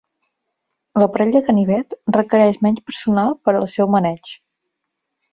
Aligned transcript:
L'aparell 1.01 1.33
de 1.35 1.41
ganivet 1.49 1.93
requereix 2.17 2.57
menys 2.67 2.81
personal 2.87 3.35
per 3.49 3.53
al 3.59 3.67
seu 3.75 3.91
maneig. 3.97 4.33